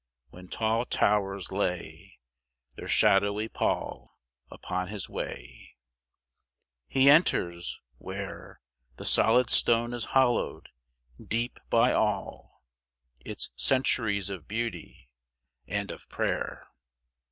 [0.31, 2.17] When tall towers lay
[2.73, 4.17] Their shadowy pall
[4.49, 5.77] Upon his way,
[6.87, 8.61] He enters, where
[8.95, 10.69] The solid stone is hollowed
[11.23, 12.63] deep by all
[13.19, 15.07] Its centuries of beauty
[15.67, 16.65] and of prayer.